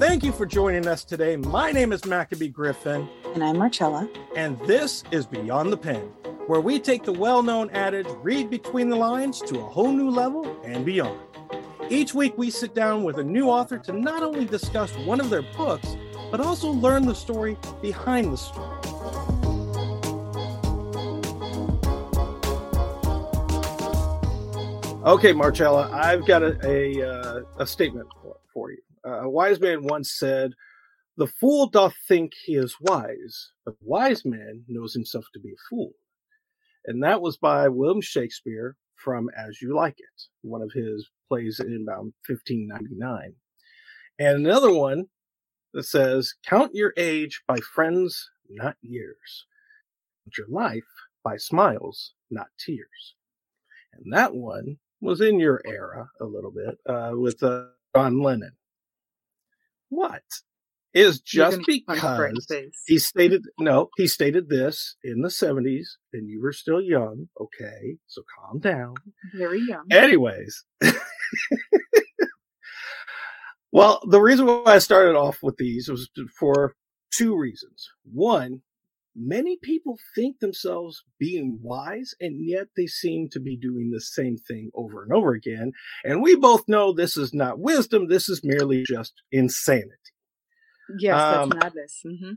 [0.00, 1.36] Thank you for joining us today.
[1.36, 3.06] My name is Maccabee Griffin.
[3.34, 4.08] And I'm Marcella.
[4.34, 6.00] And this is Beyond the Pen,
[6.46, 10.08] where we take the well known adage, read between the lines, to a whole new
[10.08, 11.20] level and beyond.
[11.90, 15.28] Each week, we sit down with a new author to not only discuss one of
[15.28, 15.98] their books,
[16.30, 18.80] but also learn the story behind the story.
[25.04, 28.78] Okay, Marcella, I've got a, a, uh, a statement for, for you.
[29.06, 30.52] Uh, a wise man once said,
[31.16, 35.50] The fool doth think he is wise, but the wise man knows himself to be
[35.50, 35.92] a fool.
[36.86, 41.60] And that was by William Shakespeare from As You Like It, one of his plays
[41.60, 43.34] in about 1599.
[44.18, 45.06] And another one
[45.72, 49.46] that says, Count your age by friends, not years.
[50.24, 50.84] Count your life
[51.24, 53.14] by smiles, not tears.
[53.94, 58.52] And that one was in your era a little bit uh, with uh, John Lennon.
[59.90, 60.22] What?
[60.92, 62.48] Is just because
[62.86, 67.28] he stated no, he stated this in the 70s and you were still young.
[67.40, 68.94] Okay, so calm down.
[69.36, 69.84] Very young.
[69.92, 70.64] Anyways.
[73.70, 76.74] well, the reason why I started off with these was for
[77.12, 77.88] two reasons.
[78.12, 78.62] One,
[79.16, 84.36] many people think themselves being wise and yet they seem to be doing the same
[84.36, 85.72] thing over and over again.
[86.04, 88.08] And we both know this is not wisdom.
[88.08, 89.94] This is merely just insanity.
[90.98, 92.02] Yes, that's um, madness.
[92.06, 92.32] Mm-hmm.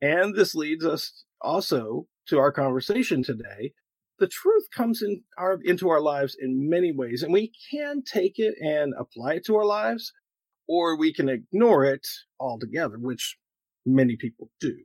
[0.00, 3.72] And this leads us also to our conversation today.
[4.18, 8.34] The truth comes in our, into our lives in many ways, and we can take
[8.38, 10.12] it and apply it to our lives,
[10.68, 12.06] or we can ignore it
[12.40, 13.36] altogether, which
[13.86, 14.76] many people do.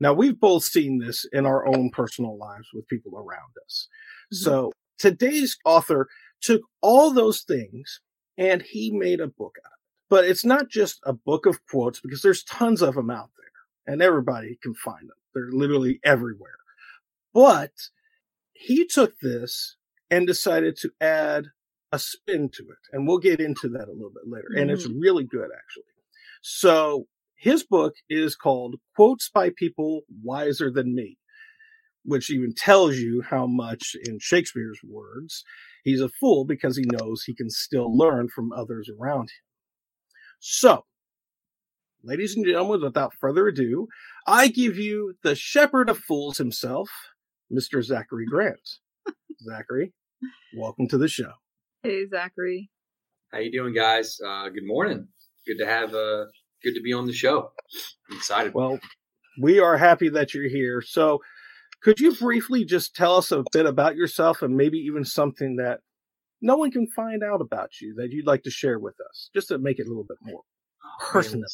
[0.00, 3.88] Now, we've both seen this in our own personal lives with people around us.
[4.32, 4.44] Mm-hmm.
[4.44, 6.08] So today's author
[6.40, 8.00] took all those things
[8.36, 10.08] and he made a book out of it.
[10.10, 13.92] But it's not just a book of quotes because there's tons of them out there
[13.92, 15.16] and everybody can find them.
[15.34, 16.56] They're literally everywhere.
[17.34, 17.72] But
[18.52, 19.76] he took this
[20.10, 21.48] and decided to add
[21.92, 22.78] a spin to it.
[22.92, 24.48] And we'll get into that a little bit later.
[24.50, 24.62] Mm-hmm.
[24.62, 25.00] And it's mm-hmm.
[25.00, 25.84] really good, actually.
[26.40, 27.06] So
[27.38, 31.18] his book is called Quotes by People Wiser Than Me,
[32.04, 35.44] which even tells you how much, in Shakespeare's words,
[35.84, 39.44] he's a fool because he knows he can still learn from others around him.
[40.40, 40.84] So,
[42.02, 43.86] ladies and gentlemen, without further ado,
[44.26, 46.90] I give you the shepherd of fools himself,
[47.52, 47.80] Mr.
[47.84, 48.68] Zachary Grant.
[49.48, 49.92] Zachary,
[50.56, 51.32] welcome to the show.
[51.84, 52.68] Hey, Zachary.
[53.32, 54.18] How you doing, guys?
[54.26, 55.06] Uh, good morning.
[55.46, 56.24] Good to have uh,
[56.62, 57.52] good to be on the show.
[58.10, 58.54] I'm excited.
[58.54, 58.78] Well,
[59.40, 60.82] we are happy that you're here.
[60.82, 61.20] So,
[61.82, 65.80] could you briefly just tell us a bit about yourself and maybe even something that
[66.40, 69.48] no one can find out about you that you'd like to share with us, just
[69.48, 70.42] to make it a little bit more
[71.00, 71.46] personal?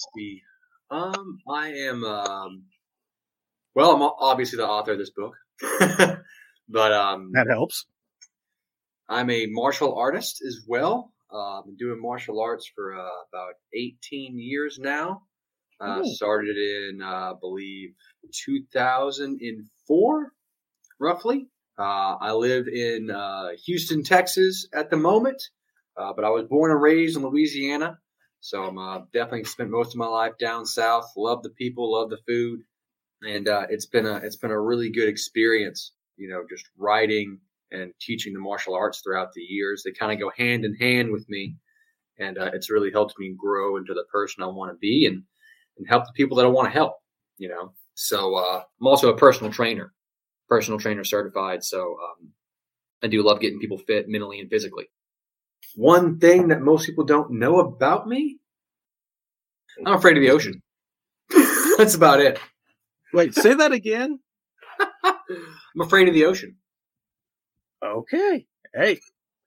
[0.90, 2.04] Um, I am.
[2.04, 2.64] Um,
[3.74, 5.34] well, I'm obviously the author of this book,
[6.68, 7.86] but um, that helps.
[9.08, 11.12] I'm a martial artist as well.
[11.34, 15.22] Uh, I've been doing martial arts for uh, about 18 years now.
[15.80, 17.94] Uh, started in, uh, I believe,
[18.32, 20.32] 2004,
[21.00, 21.48] roughly.
[21.76, 25.42] Uh, I live in uh, Houston, Texas at the moment,
[25.96, 27.98] but I was born and raised in Louisiana.
[28.40, 31.10] So I'm definitely spent most of my life down south.
[31.16, 32.60] Love the people, love the food,
[33.22, 35.90] and it's been a it's been a really good experience.
[36.16, 37.40] You know, just writing
[37.74, 39.82] and teaching the martial arts throughout the years.
[39.84, 41.56] They kind of go hand in hand with me,
[42.18, 45.22] and uh, it's really helped me grow into the person I want to be and
[45.76, 46.94] and help the people that I want to help.
[47.36, 49.92] You know, so uh, I'm also a personal trainer,
[50.48, 51.64] personal trainer certified.
[51.64, 52.32] So um,
[53.02, 54.86] I do love getting people fit mentally and physically.
[55.74, 58.38] One thing that most people don't know about me,
[59.84, 60.62] I'm afraid of the ocean.
[61.78, 62.38] That's about it.
[63.12, 64.20] Wait, say that again.
[65.04, 66.56] I'm afraid of the ocean.
[67.84, 68.46] Okay.
[68.72, 68.98] Hey,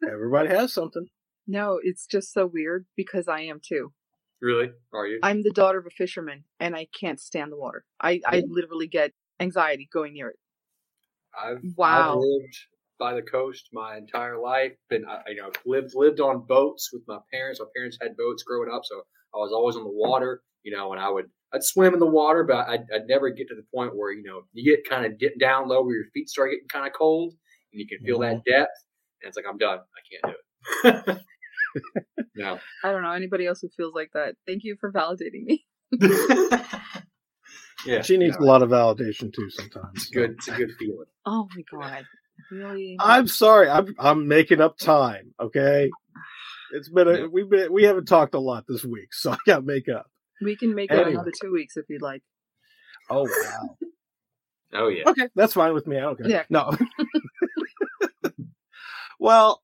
[0.08, 1.08] everybody has something.
[1.48, 3.94] No, it's just so weird because I am too.
[4.42, 4.70] Really?
[4.94, 5.20] Are you?
[5.24, 7.84] I'm the daughter of a fisherman and I can't stand the water.
[8.00, 10.40] I, I literally get anxiety going near it.
[11.40, 12.12] I've, wow.
[12.12, 12.58] I've lived
[13.00, 14.74] by the coast my entire life.
[14.90, 17.60] Been, I, you know, lived lived on boats with my parents.
[17.60, 19.02] My parents had boats growing up, so
[19.34, 20.42] I was always on the water.
[20.64, 23.48] You know, and I would I'd swim in the water, but I'd, I'd never get
[23.48, 26.30] to the point where you know you get kind of down low where your feet
[26.30, 27.34] start getting kind of cold,
[27.72, 28.38] and you can feel mm-hmm.
[28.38, 28.86] that depth.
[29.22, 29.80] And it's like, I'm done.
[29.80, 30.36] I can't
[30.84, 31.22] do it.
[32.36, 32.60] no.
[32.84, 34.36] I don't know anybody else who feels like that.
[34.46, 35.66] Thank you for validating me.
[37.86, 38.46] yeah, she needs no.
[38.46, 39.50] a lot of validation too.
[39.50, 40.32] Sometimes it's good.
[40.32, 41.06] It's a good feeling.
[41.26, 42.06] Oh my god,
[42.52, 42.98] really?
[43.00, 43.70] I'm sorry.
[43.70, 45.34] I'm I'm making up time.
[45.40, 45.90] Okay,
[46.74, 49.58] it's been a we've been we haven't talked a lot this week, so I got
[49.58, 50.08] to make up.
[50.42, 51.14] We can make it Anyway.
[51.14, 52.22] another two weeks if you'd like.
[53.10, 53.78] Oh wow.
[54.74, 55.04] Oh yeah.
[55.08, 55.98] Okay, that's fine with me.
[55.98, 56.30] I don't care.
[56.30, 56.44] Yeah.
[56.50, 56.72] No.
[59.28, 59.62] well,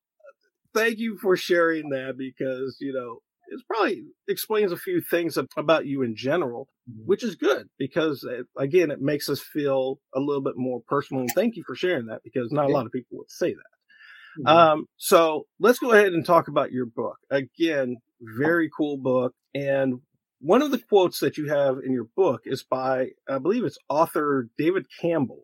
[0.74, 5.86] thank you for sharing that because you know it probably explains a few things about
[5.86, 6.68] you in general,
[7.06, 11.22] which is good because it, again, it makes us feel a little bit more personal.
[11.22, 14.42] And thank you for sharing that because not a lot of people would say that.
[14.42, 14.48] Mhm.
[14.48, 17.16] Um, so let's go ahead and talk about your book.
[17.30, 19.32] Again, very cool book.
[19.54, 20.00] And
[20.40, 23.78] one of the quotes that you have in your book is by, I believe it's
[23.88, 25.42] author David Campbell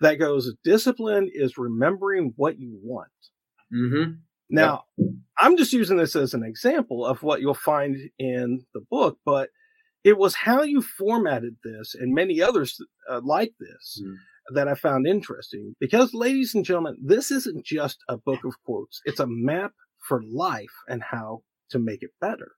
[0.00, 3.08] that goes, discipline is remembering what you want.
[3.72, 4.18] Mhm.
[4.50, 4.84] Now,
[5.38, 9.50] I'm just using this as an example of what you'll find in the book, but
[10.04, 12.78] it was how you formatted this and many others
[13.08, 14.14] uh, like this Mhm.
[14.54, 15.74] that I found interesting.
[15.80, 19.72] Because, ladies and gentlemen, this isn't just a book of quotes, it's a map
[20.08, 22.52] for life and how to make it better.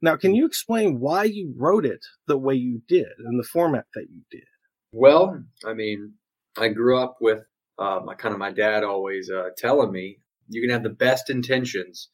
[0.00, 3.86] Now, can you explain why you wrote it the way you did and the format
[3.94, 4.44] that you did?
[4.92, 6.14] Well, I mean,
[6.56, 7.44] I grew up with
[7.78, 11.30] uh, my kind of my dad always uh, telling me, "You can have the best
[11.30, 12.08] intentions,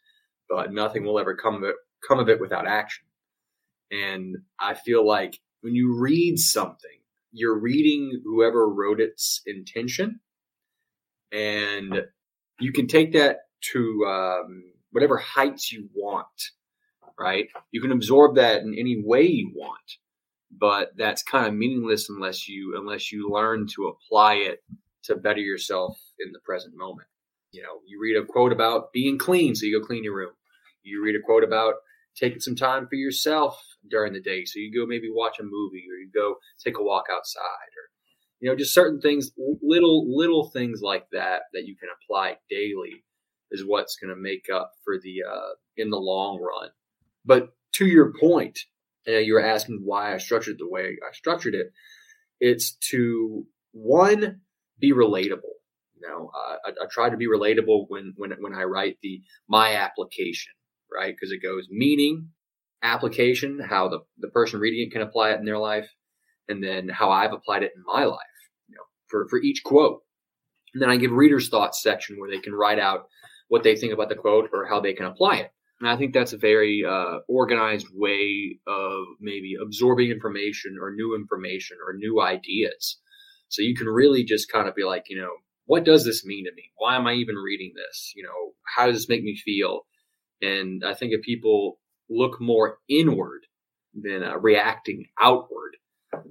[0.49, 1.77] but nothing will ever come of it,
[2.07, 3.05] come of it without action."
[3.91, 7.01] And I feel like when you read something,
[7.33, 10.21] you're reading whoever wrote its intention,
[11.31, 12.03] and
[12.61, 13.39] you can take that
[13.73, 16.27] to um, whatever heights you want.
[17.19, 17.49] Right?
[17.71, 19.99] You can absorb that in any way you want
[20.59, 24.63] but that's kind of meaningless unless you unless you learn to apply it
[25.05, 27.09] to better yourself in the present moment.
[27.53, 30.33] You know, you read a quote about being clean, so you go clean your room.
[30.83, 31.75] You read a quote about
[32.17, 35.85] taking some time for yourself during the day, so you go maybe watch a movie
[35.91, 37.91] or you go take a walk outside or
[38.41, 39.31] you know just certain things
[39.63, 43.05] little little things like that that you can apply daily
[43.51, 46.71] is what's going to make up for the uh in the long run.
[47.25, 48.59] But to your point,
[49.09, 51.73] uh, you were asking why I structured the way I structured it.
[52.41, 54.41] It's to one
[54.79, 55.53] be relatable.
[56.03, 59.23] You know, uh, I, I try to be relatable when when when I write the
[59.49, 60.53] my application,
[60.93, 61.15] right?
[61.15, 62.31] Because it goes meaning,
[62.83, 65.89] application, how the the person reading it can apply it in their life,
[66.49, 68.19] and then how I've applied it in my life.
[68.69, 70.01] You know, for for each quote,
[70.75, 73.07] and then I give readers' thoughts section where they can write out
[73.49, 75.51] what they think about the quote or how they can apply it.
[75.81, 81.15] And I think that's a very uh, organized way of maybe absorbing information or new
[81.15, 82.99] information or new ideas.
[83.49, 85.33] So you can really just kind of be like, you know,
[85.73, 86.65] what does this mean to me?
[86.77, 88.13] Why am I even reading this?
[88.15, 89.87] You know, how does this make me feel?
[90.43, 91.79] And I think if people
[92.11, 93.47] look more inward
[93.95, 95.79] than uh, reacting outward,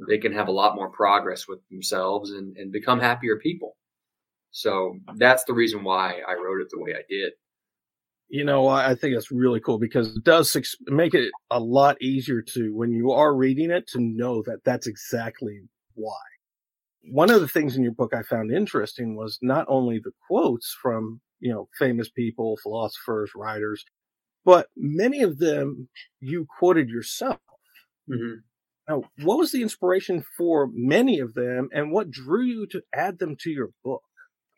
[0.08, 3.78] they can have a lot more progress with themselves and, and become happier people.
[4.52, 7.34] So that's the reason why I wrote it the way I did.
[8.30, 10.56] You know, I think it's really cool because it does
[10.86, 14.86] make it a lot easier to, when you are reading it, to know that that's
[14.86, 15.62] exactly
[15.96, 16.31] why.
[17.03, 20.75] One of the things in your book I found interesting was not only the quotes
[20.81, 23.83] from, you know, famous people, philosophers, writers,
[24.45, 25.89] but many of them
[26.19, 27.39] you quoted yourself.
[28.09, 28.39] Mm-hmm.
[28.89, 33.19] Now, what was the inspiration for many of them and what drew you to add
[33.19, 34.01] them to your book?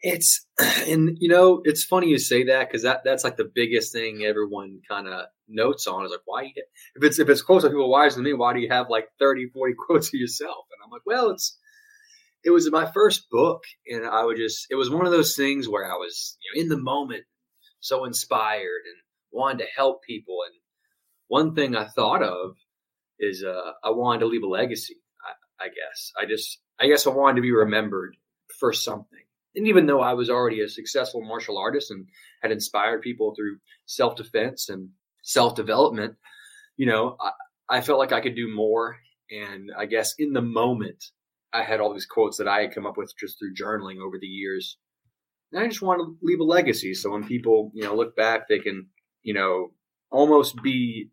[0.01, 0.45] It's
[0.87, 4.23] and you know it's funny you say that because that that's like the biggest thing
[4.23, 6.51] everyone kind of notes on is like why you,
[6.95, 9.07] if it's if it's quotes of people wiser than me why do you have like
[9.19, 11.57] 30 40 quotes of yourself and I'm like well it's
[12.43, 15.69] it was my first book and I would just it was one of those things
[15.69, 17.23] where I was you know, in the moment
[17.79, 18.95] so inspired and
[19.31, 20.38] wanted to help people.
[20.45, 20.55] And
[21.27, 22.55] one thing I thought of
[23.19, 24.95] is uh, I wanted to leave a legacy
[25.59, 26.12] I, I guess.
[26.19, 28.15] I just I guess I wanted to be remembered
[28.59, 29.19] for something.
[29.55, 32.07] And even though I was already a successful martial artist and
[32.41, 34.89] had inspired people through self defense and
[35.21, 36.15] self development,
[36.77, 38.97] you know, I, I, felt like I could do more.
[39.29, 41.03] And I guess in the moment,
[41.53, 44.17] I had all these quotes that I had come up with just through journaling over
[44.19, 44.77] the years.
[45.51, 46.93] And I just want to leave a legacy.
[46.93, 48.88] So when people, you know, look back, they can,
[49.22, 49.72] you know,
[50.12, 51.10] almost be,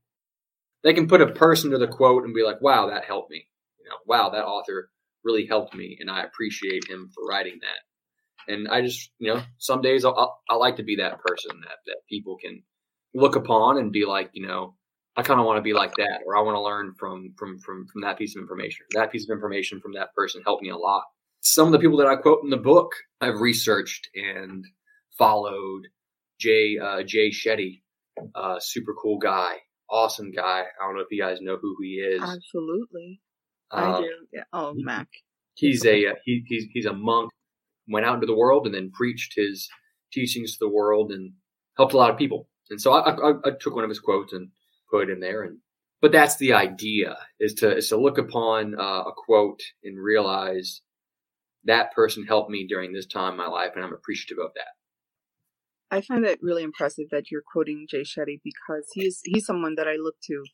[0.83, 3.47] they can put a person to the quote and be like, wow, that helped me.
[3.79, 4.91] You know, wow, that author
[5.23, 5.99] really helped me.
[6.01, 7.81] And I appreciate him for writing that
[8.49, 10.11] and I just you know some days I
[10.49, 12.63] I like to be that person that that people can
[13.15, 14.75] look upon and be like you know
[15.17, 17.59] I kind of want to be like that or I want to learn from from
[17.59, 20.71] from from that piece of information that piece of information from that person helped me
[20.71, 21.05] a lot.
[21.41, 24.65] Some of the people that I quote in the book I've researched and
[25.17, 25.87] followed.
[26.39, 27.83] Jay uh, Jay Shetty,
[28.35, 29.57] uh, super cool guy,
[29.91, 30.63] awesome guy.
[30.81, 32.23] I don't know if you guys know who he is.
[32.23, 33.21] Absolutely.
[33.71, 34.11] Uh, I do.
[34.33, 34.45] Yeah.
[34.53, 35.09] Oh, Mac.
[35.55, 37.31] He's a uh, he, he's he's a monk.
[37.89, 39.69] Went out into the world and then preached his
[40.13, 41.33] teachings to the world and
[41.77, 42.49] helped a lot of people.
[42.71, 44.49] And so I, I, I took one of his quotes and
[44.91, 45.43] put in there.
[45.43, 45.59] And
[46.01, 50.83] but that's the idea is to is to look upon uh, a quote and realize
[51.65, 54.73] that person helped me during this time in my life, and I'm appreciative of that.
[55.91, 59.89] I find it really impressive that you're quoting Jay Shetty because he's he's someone that
[59.89, 60.45] I look to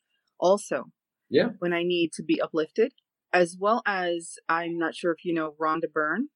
[0.40, 0.86] also.
[1.28, 1.48] Yeah.
[1.58, 2.92] When I need to be uplifted,
[3.32, 6.28] as well as I'm not sure if you know Rhonda Byrne,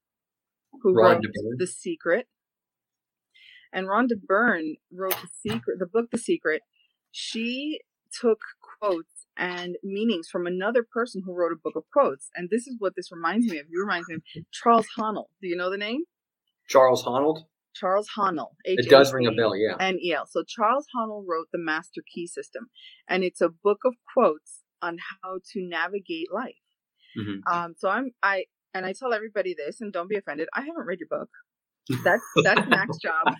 [0.83, 1.57] who Rhonda wrote Byrne.
[1.59, 2.27] The Secret.
[3.73, 6.63] And Rhonda Byrne wrote The Secret, the book The Secret.
[7.13, 7.81] She
[8.19, 8.41] took
[8.81, 12.31] quotes and meanings from another person who wrote a book of quotes.
[12.35, 13.67] And this is what this reminds me of.
[13.71, 15.27] You reminds me of Charles Haanel.
[15.41, 16.05] Do you know the name?
[16.69, 17.45] Charles Honnold.
[17.75, 18.51] Charles Haanel.
[18.65, 19.77] It does ring a bell, yeah.
[19.81, 20.27] N E L.
[20.27, 22.69] So Charles Haanel wrote the Master Key System,
[23.09, 26.55] and it's a book of quotes on how to navigate life.
[27.19, 27.41] Mhm.
[27.51, 30.49] Um, so I'm I and I tell everybody this, and don't be offended.
[30.55, 31.31] I haven't read your book.
[32.05, 33.35] That's that's Mac's job.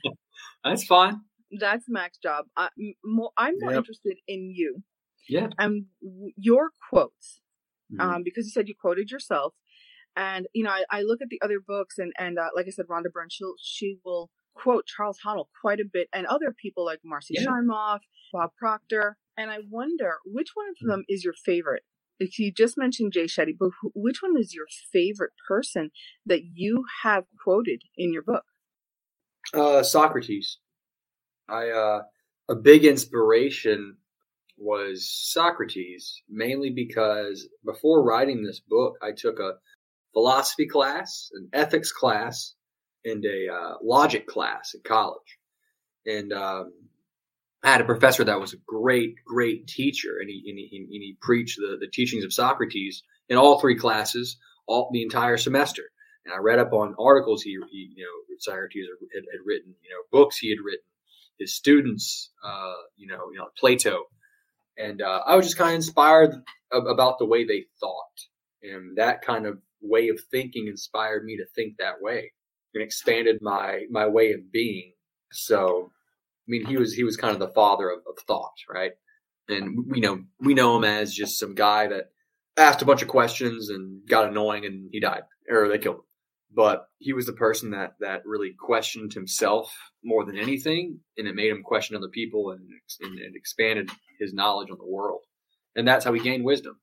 [0.65, 1.21] That's fine.
[1.59, 2.47] That's Mac's job.
[2.57, 3.79] I, m- more, I'm more Yep.
[3.79, 4.83] interested in you
[5.29, 5.49] Yeah.
[5.59, 5.87] and
[6.37, 7.41] your quotes
[7.93, 8.01] Mhm.
[8.01, 9.55] um, because you said you quoted yourself.
[10.17, 12.71] And you know, I, I look at the other books, and and uh, like I
[12.71, 16.85] said, Rhonda Byrne, she'll she will quote Charles Haanel quite a bit, and other people
[16.85, 17.47] like Marci Yeah.
[17.47, 18.01] Shimoff,
[18.33, 20.89] Bob Proctor, and I wonder which one of Mm.
[20.89, 21.85] them is your favorite.
[22.19, 25.91] If you just mentioned Jay Shetty, but who, which one is your favorite person
[26.27, 28.45] that you have quoted in your book?
[29.55, 30.59] Uh, Socrates.
[31.51, 32.03] I uh,
[32.49, 33.97] a big inspiration
[34.57, 39.55] was Socrates, mainly because before writing this book, I took a
[40.13, 42.55] philosophy class, an ethics class,
[43.05, 45.39] and a uh, logic class at college,
[46.07, 46.73] and um,
[47.63, 50.89] I had a professor that was a great, great teacher, and he and he, and
[50.91, 55.83] he preached the, the teachings of Socrates in all three classes, all the entire semester.
[56.25, 59.91] And I read up on articles he, he you know, Socrates had, had written, you
[59.91, 60.85] know, books he had written,
[61.41, 64.05] his students, uh, you know, you know, Plato,
[64.79, 66.35] and uh, I was just kind of inspired
[66.73, 68.21] about the way they thought,
[68.63, 72.33] and that kind of way of thinking inspired me to think that way,
[72.75, 74.93] and expanded my my way of being.
[75.33, 78.93] So, I mean, he was he was kind of the father of, of thought, right?
[79.49, 82.11] And we know we know him as just some guy that
[82.57, 86.03] asked a bunch of questions and got annoying and he died or they killed him.
[86.53, 91.37] But he was the person that that really questioned himself more than anything, and it
[91.37, 92.61] made him question other people and,
[93.01, 95.21] and it expanded his knowledge on the world.
[95.77, 96.81] And that's how he gained wisdom.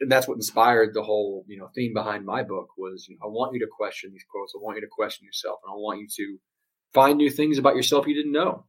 [0.00, 3.26] And that's what inspired the whole, you know, theme behind my book was, you know,
[3.26, 4.52] I want you to question these quotes.
[4.54, 6.38] I want you to question yourself, and I want you to
[6.92, 8.66] find new things about yourself you didn't know.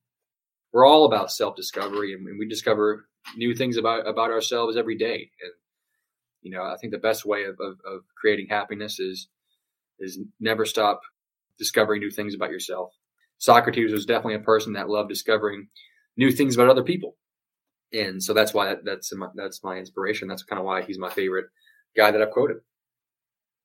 [0.71, 3.05] We're all about self discovery, and, and we discover
[3.35, 5.31] new things about about ourselves every day.
[5.41, 5.51] And
[6.41, 9.27] you know, I think the best way of, of, of creating happiness is
[9.99, 11.01] is never stop
[11.57, 12.91] discovering new things about yourself.
[13.37, 15.67] Socrates was definitely a person that loved discovering
[16.17, 17.15] new things about other people,
[17.93, 20.27] and so that's why that, that's my, that's my inspiration.
[20.27, 21.47] That's kind of why he's my favorite
[21.95, 22.57] guy that I've quoted.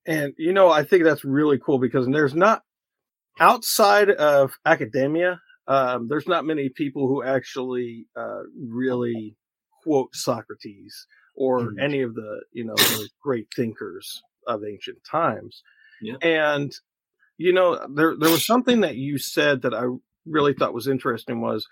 [0.05, 2.61] And you know, I think that's really cool because there's not
[3.39, 9.35] outside of academia, um, there's not many people who actually uh, really
[9.83, 11.81] quote Socrates or Mhm.
[11.81, 15.63] any of the you know the great thinkers of ancient times.
[16.01, 16.15] Yeah.
[16.21, 16.71] And
[17.37, 19.83] you know, there there was something that you said that I
[20.25, 21.67] really thought was interesting was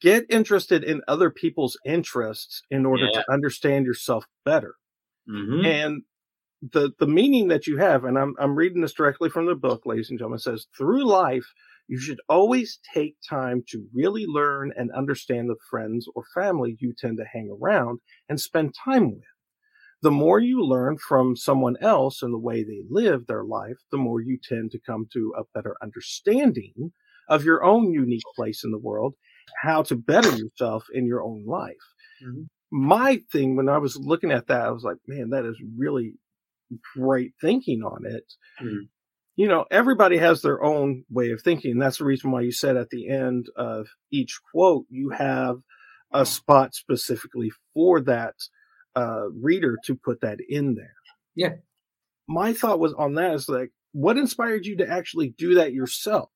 [0.00, 3.20] get interested in other people's interests in order Yeah.
[3.20, 4.74] to understand yourself better
[5.28, 5.64] Mm-hmm.
[5.66, 6.02] and
[6.72, 9.84] the the meaning that you have and I'm I'm reading this directly from the book
[9.86, 11.46] ladies and gentlemen says through life
[11.88, 16.94] you should always take time to really learn and understand the friends or family you
[16.98, 19.22] tend to hang around and spend time with
[20.02, 23.98] the more you learn from someone else and the way they live their life the
[23.98, 26.92] more you tend to come to a better understanding
[27.28, 29.14] of your own unique place in the world
[29.62, 31.76] how to better yourself in your own life
[32.22, 32.48] Mhm.
[32.70, 36.14] my thing when I was looking at that, I was like, man, that is really
[36.94, 38.32] great thinking on it.
[38.60, 38.88] Mhm.
[39.36, 41.78] You know, everybody has their own way of thinking.
[41.78, 45.62] That's the reason why you said at the end of each quote, you have
[46.12, 48.34] a spot specifically for that
[48.96, 50.94] uh, reader to put that in there.
[51.34, 51.54] Yeah.
[52.28, 56.30] My thought was on that is like, what inspired you to actually do that yourself?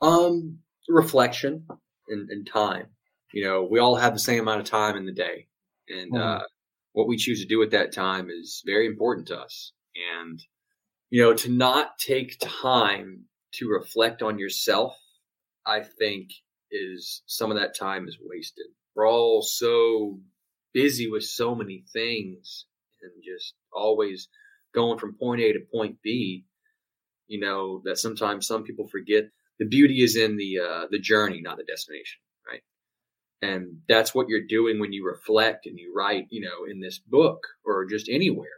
[0.00, 0.58] Um,
[0.88, 1.66] reflection
[2.08, 2.86] and, and time.
[3.32, 5.48] You know, we all have the same amount of time in the day,
[5.88, 6.40] and Mhm.
[6.40, 6.44] uh,
[6.92, 9.72] what we choose to do at that time is very important to us.
[10.16, 10.42] And
[11.10, 14.94] you know, to not take time to reflect on yourself,
[15.64, 16.30] I think,
[16.70, 18.66] is some of that time is wasted.
[18.94, 20.20] We're all so
[20.72, 22.66] busy with so many things
[23.02, 24.28] and just always
[24.74, 26.44] going from point A to point B.
[27.26, 29.24] You know that sometimes some people forget
[29.58, 32.62] the beauty is in the uh, the journey, not the destination, right?
[33.42, 36.98] And that's what you're doing when you reflect and you write, you know, in this
[36.98, 38.48] book or just anywhere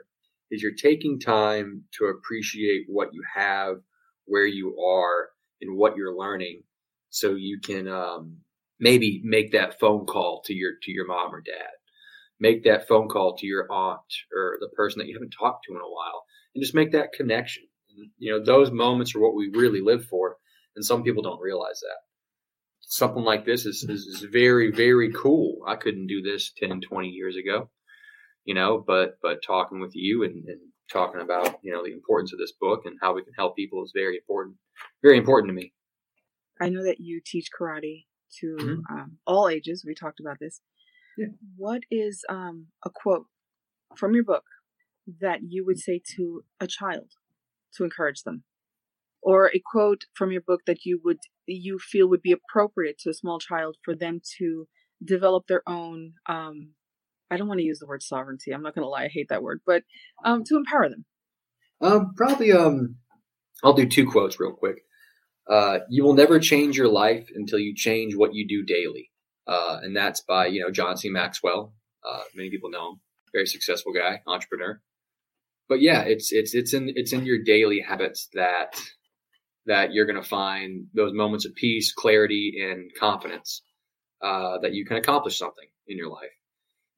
[0.51, 3.77] is you're taking time to appreciate what you have,
[4.27, 5.29] where you are
[5.61, 6.63] and what you're learning
[7.11, 8.37] so you can um,
[8.79, 11.71] maybe make that phone call to your to your mom or dad
[12.41, 14.01] make that phone call to your aunt
[14.35, 17.13] or the person that you haven't talked to in a while and just make that
[17.13, 17.63] connection
[18.19, 20.37] you know those moments are what we really live for
[20.77, 21.97] and some people don't realize that
[22.81, 27.09] something like this is, is, is very very cool i couldn't do this 10 20
[27.09, 27.69] years ago
[28.45, 32.33] you know but but talking with you and, and talking about you know the importance
[32.33, 34.57] of this book and how we can help people is very important
[35.03, 35.73] very important to me
[36.61, 38.05] I know that you teach karate
[38.41, 38.95] to mm-hmm.
[38.95, 39.85] um, all ages.
[39.85, 40.61] We talked about this.
[41.17, 41.27] Yeah.
[41.57, 43.27] What is um, a quote
[43.97, 44.45] from your book
[45.21, 47.13] that you would say to a child
[47.75, 48.45] to encourage them,
[49.23, 53.11] or a quote from your book that you would you feel would be appropriate to
[53.11, 54.67] a small child for them to
[55.05, 56.15] develop their own?
[56.29, 56.75] Um,
[57.31, 58.53] I don't want to use the word sovereignty.
[58.53, 59.05] I'm not going to lie.
[59.05, 59.83] I hate that word, but
[60.25, 61.05] um, to empower them.
[61.81, 62.53] Um, probably.
[62.53, 62.97] Um,
[63.63, 64.83] I'll do two quotes real quick.
[65.49, 69.10] Uh, you will never change your life until you change what you do daily.
[69.47, 71.09] Uh, and that's by, you know, John C.
[71.09, 71.75] Maxwell.
[72.07, 73.01] Uh, many people know him.
[73.33, 74.81] Very successful guy, entrepreneur.
[75.69, 78.81] But yeah, it's, it's, it's in, it's in your daily habits that,
[79.67, 83.63] that you're going to find those moments of peace, clarity, and confidence,
[84.23, 86.31] uh, that you can accomplish something in your life.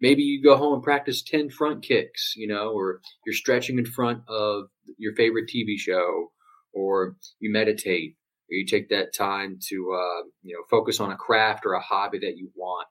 [0.01, 3.85] Maybe you go home and practice 10 front kicks, you know, or you're stretching in
[3.85, 4.65] front of
[4.99, 6.33] your favorite TV show,
[6.73, 8.17] or you meditate,
[8.55, 12.19] you take that time to uh, you know focus on a craft or a hobby
[12.21, 12.89] that you want.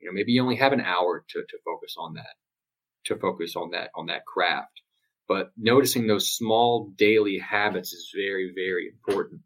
[0.00, 2.34] You know maybe you only have an hour to, to focus on that
[3.06, 4.82] to focus on that on that craft.
[5.28, 9.42] But noticing those small daily habits is very very important.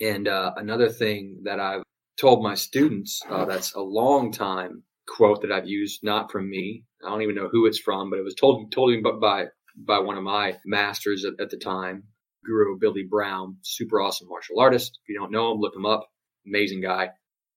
[0.00, 1.82] And uh, another thing that i've
[2.18, 6.84] told my students uh, that's a long time quote that i've used not from me
[7.04, 9.46] i don't even know who it's from but it was told told me by
[9.76, 12.04] by one of my masters at, at the time
[12.44, 14.98] guru Billy Brown, super awesome martial artist.
[15.02, 16.08] If you don't know him, look him up.
[16.46, 17.10] Amazing guy.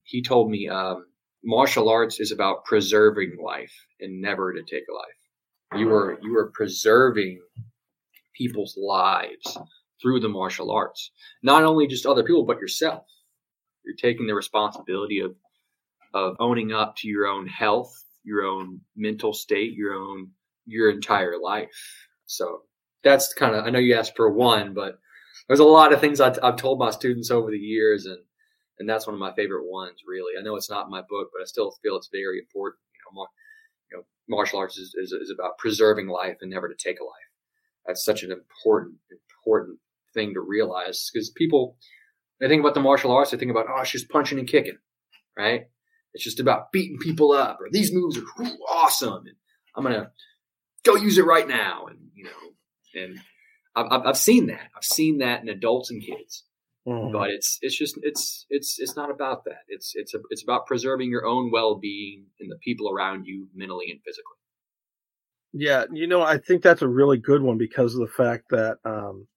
[0.04, 1.06] He told me um,
[1.44, 5.82] martial arts is about preserving life and never to take a life.
[5.82, 7.42] You are you are preserving
[8.36, 9.58] people's lives
[10.02, 11.12] through the martial arts.
[11.44, 13.04] Not only just other people, but yourself.
[13.84, 15.36] You're taking the responsibility of
[16.14, 17.92] of owning up to your own health,
[18.24, 20.32] your own mental state, your own
[20.66, 21.70] your entire life.
[22.26, 22.64] So
[23.08, 25.00] that's kind of I know you asked for one, but
[25.48, 28.20] there's a lot of things I've, told my students over the years, and
[28.80, 30.02] and that's one of my favorite ones.
[30.06, 32.80] Really, I know it's not in my book, but I still feel it's very important.
[32.94, 33.28] You know, mar-
[33.92, 37.04] you know martial arts is, is, is about preserving life and never to take a
[37.04, 37.14] life.
[37.86, 38.96] That's such an important
[39.46, 39.80] important
[40.14, 41.78] thing to realize because people
[42.40, 44.78] they think about the martial arts, they think about oh, just punching and kicking,
[45.38, 45.68] right?
[46.14, 48.24] It's just about beating people up, or these moves are
[48.70, 49.36] awesome, and
[49.76, 50.12] I'm gonna
[50.84, 52.07] go use it right now, and
[52.96, 53.20] and
[53.76, 54.70] I've, I've seen that.
[54.76, 56.44] I've seen that in adults and kids.
[56.88, 57.12] Mm-hmm.
[57.12, 59.64] But it's it's just it's it's it's not about that.
[59.68, 63.48] It's it's a, it's about preserving your own well being and the people around you
[63.54, 64.38] mentally and physically.
[65.52, 68.78] Yeah, you know, I think that's a really good one because of the fact that,
[68.86, 69.28] um,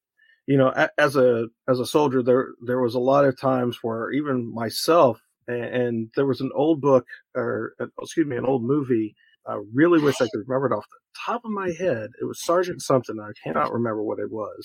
[0.46, 4.12] you know, as a as a soldier, there there was a lot of times where
[4.12, 9.16] even myself and, and there was an old book or excuse me, an old movie.
[9.46, 12.42] I really wish I could remember it off the top of my head, it was
[12.42, 13.18] Sergeant something.
[13.20, 14.62] I cannot remember what it was.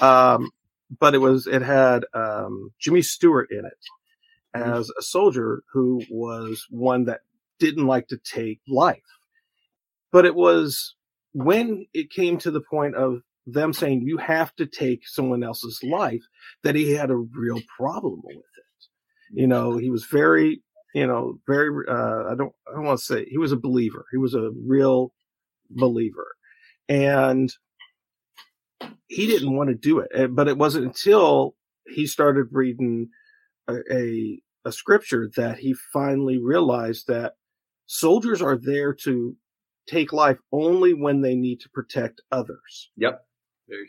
[0.00, 0.50] Um,
[0.98, 3.78] but it was it had um, Jimmy Stewart in it
[4.56, 4.70] mm-hmm.
[4.72, 7.20] as a soldier who was one that
[7.58, 9.02] didn't like to take life.
[10.10, 10.94] But it was
[11.32, 15.80] when it came to the point of them saying you have to take someone else's
[15.82, 16.22] life
[16.62, 18.42] that he had a real problem with it.
[19.30, 20.62] You know, he was very,
[20.94, 21.86] you know, very.
[21.88, 22.52] Uh, I don't.
[22.68, 24.06] I don't want to say he was a believer.
[24.10, 25.12] He was a real
[25.70, 26.36] believer.
[26.88, 27.52] And
[29.08, 30.34] he didn't want to do it.
[30.34, 31.54] But it wasn't until
[31.86, 33.08] he started reading
[33.68, 37.34] a, a, a scripture that he finally realized that
[37.86, 39.36] soldiers are there to
[39.86, 42.90] take life only when they need to protect others.
[42.96, 43.24] Yep.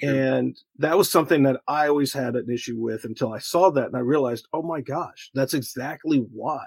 [0.02, 3.88] And that was something that I always had an issue with until I saw that
[3.88, 6.66] and I realized, oh my gosh, that's exactly why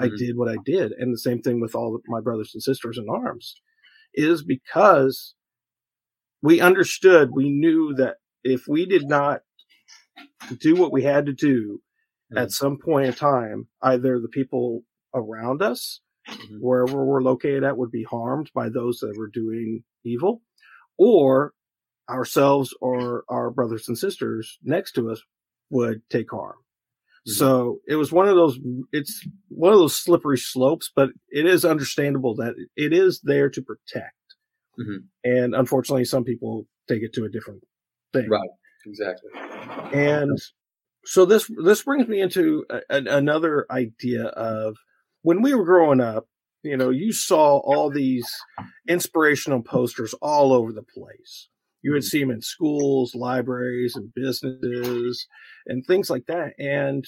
[0.00, 0.14] mm-hmm.
[0.14, 0.92] I did what I did.
[0.92, 3.54] And the same thing with all my brothers and sisters in arms
[4.14, 5.34] is because
[6.42, 9.40] we understood, we knew that if we did not
[10.60, 11.80] do what we had to do
[12.32, 12.38] mm-hmm.
[12.38, 14.82] at some point in time, either the people
[15.14, 16.56] around us, mm-hmm.
[16.60, 20.42] wherever we're located at, would be harmed by those that were doing evil,
[20.98, 21.52] or
[22.10, 25.22] ourselves or our brothers and sisters next to us
[25.70, 26.56] would take harm.
[27.24, 28.58] So it was one of those,
[28.92, 33.62] it's one of those slippery slopes, but it is understandable that it is there to
[33.62, 34.16] protect.
[34.78, 35.04] Mhm.
[35.22, 37.62] And unfortunately, some people take it to a different
[38.12, 38.28] thing.
[38.28, 38.50] Right.
[38.86, 39.30] Exactly.
[39.92, 40.36] And
[41.04, 44.76] so this, this brings me into a, an, another idea of
[45.22, 46.26] when we were growing up,
[46.64, 48.28] you know, you saw all these
[48.88, 51.48] inspirational posters all over the place.
[51.82, 52.06] You would Mhm.
[52.06, 55.26] see them in schools, libraries, and businesses
[55.66, 56.54] and things like that.
[56.58, 57.04] And,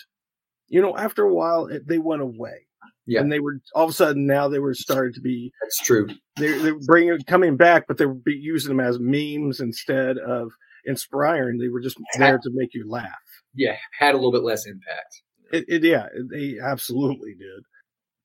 [0.68, 2.66] you know, after a while, it, they went away.
[3.06, 3.20] Yeah.
[3.20, 6.08] And they were all of a sudden now they were starting to be, That's true.
[6.36, 10.16] they, they were bringing, coming back, but they were be using them as memes instead
[10.18, 10.50] of
[10.86, 11.58] inspiring.
[11.58, 13.10] They were just there to make you laugh.
[13.54, 13.76] Yeah.
[13.98, 15.22] Had a little bit less impact.
[15.52, 17.64] It, it, yeah, they absolutely did.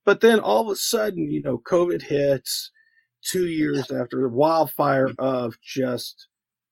[0.05, 2.71] But then all of a sudden, you know, COVID hits
[3.23, 5.23] two years after the wildfire mm-hmm.
[5.23, 6.27] of just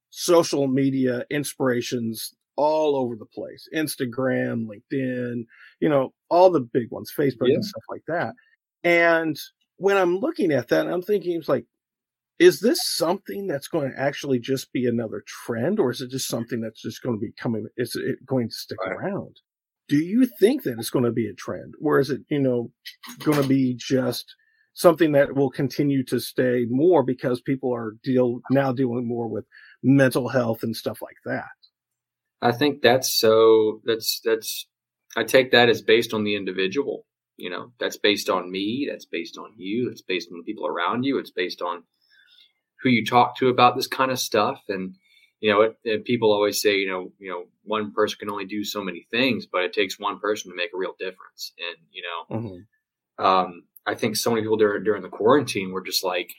[0.10, 5.46] social media inspirations all over the place Instagram, LinkedIn,
[5.80, 7.56] you know, all the big ones, Facebook Yeah.
[7.56, 8.34] and stuff like that.
[8.84, 9.38] And
[9.78, 11.65] when I'm looking at that, I'm thinking, it's like,
[12.39, 16.28] is this something that's going to actually just be another trend, or is it just
[16.28, 17.67] something that's just going to be coming?
[17.78, 18.96] Is it going to stick Right.
[18.96, 19.38] around?
[19.88, 22.72] Do you think that it's going to be a trend, or is it, you know,
[23.24, 24.36] going to be just
[24.74, 29.46] something that will continue to stay more because people are deal now dealing more with
[29.82, 31.46] mental health and stuff like that?
[32.41, 34.67] I think that's so that's that's
[35.15, 37.06] I take that as based on the individual.
[37.38, 40.65] You know, that's based on me, that's based on you, it's based on the people
[40.65, 41.84] around you, it's based on
[42.82, 44.62] who you talk to about this kind of stuff.
[44.69, 44.95] And
[45.39, 48.45] you know, it, it- people always say, you know, you know, one person can only
[48.45, 51.54] do so many things, but it takes one person to make a real difference.
[51.60, 53.26] And you know, Mm-hmm.
[53.26, 56.34] um, I think so many people during during the quarantine were just like,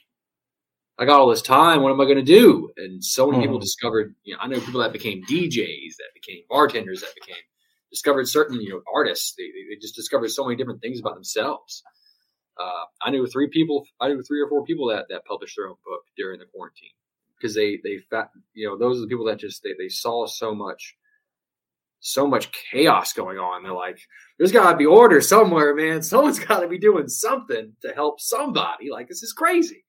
[0.99, 1.81] I got all this time.
[1.81, 2.69] What am I going to do?
[2.77, 3.61] And so many people Mhm.
[3.61, 4.15] discovered.
[4.23, 7.41] You know, I know people that became DJs, that became bartenders, that became
[7.89, 9.33] discovered certain you know artists.
[9.37, 11.83] They, they just discovered so many different things about themselves.
[12.59, 13.85] Uh, I knew three people.
[14.01, 16.91] I knew three or four people that that published their own book during the quarantine
[17.37, 18.01] because they they
[18.53, 20.95] you know those are the people that just they, they saw so much
[22.01, 23.63] so much chaos going on.
[23.63, 23.99] They're like,
[24.37, 26.01] there's got to be order somewhere, man.
[26.01, 28.89] Someone's got to be doing something to help somebody.
[28.91, 29.83] Like this is crazy,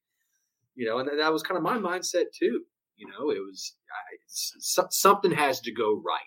[0.75, 0.99] you know.
[0.99, 2.61] And that was kind of my mindset too.
[2.95, 6.19] You know, it was I, something has to go right.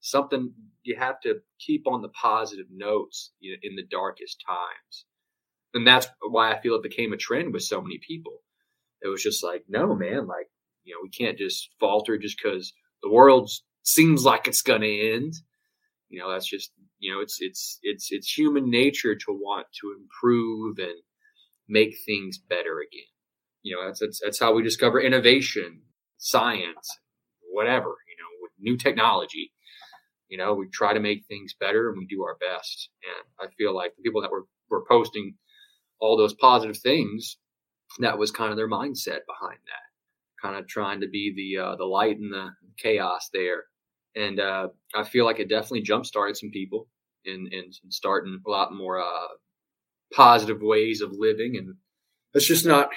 [0.00, 0.52] Something
[0.82, 5.06] you have to keep on the positive notes you know, in the darkest times,
[5.74, 8.42] and that's why I feel it became a trend with so many people.
[9.02, 10.48] It was just like, no, man, like
[10.84, 13.50] you know, we can't just falter just because the world
[13.82, 15.34] seems like it's going to end.
[16.08, 19.94] You know, that's just you know, it's it's it's it's human nature to want to
[19.98, 20.94] improve and
[21.68, 23.15] make things better again.
[23.66, 25.82] You know, that's that's, that's how we discover innovation,
[26.18, 26.88] science,
[27.52, 27.88] whatever.
[27.88, 29.52] You know, with new technology.
[30.28, 32.90] You know, we try to make things better and we do our best.
[33.04, 35.34] And I feel like the people that were were posting
[36.00, 37.38] all those positive things,
[38.00, 40.42] that was kind of their mindset behind that.
[40.42, 43.64] Kind of trying to be the uh, the light in the chaos there
[44.16, 46.88] and uh, I feel like it definitely jump started some people
[47.24, 49.28] in, in, in starting a lot more uh,
[50.12, 51.74] positive ways of living, and
[52.32, 52.88] that's just not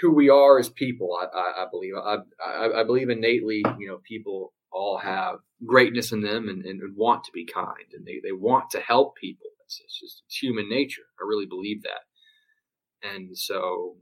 [0.00, 1.18] who we are as people.
[1.20, 6.20] I, I, I believe I, I, believe innately, you know, people all have greatness in
[6.22, 9.46] them and, and, want to be kind, and they, they want to help people.
[9.64, 11.02] It's, it's just it's human nature.
[11.20, 13.96] I really believe that, and so.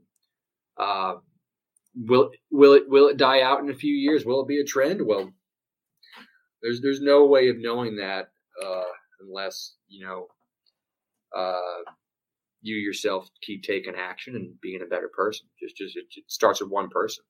[0.79, 1.15] Uh,
[2.05, 4.25] will will it will it die out in a few years?
[4.25, 5.01] Will it be a trend?
[5.05, 5.31] Well,
[6.61, 8.29] there's there's no way of knowing that
[8.63, 8.83] uh,
[9.21, 10.27] unless you know
[11.35, 11.91] uh,
[12.61, 15.47] you yourself keep taking action and being a better person.
[15.59, 17.23] Just just it, it starts with one person.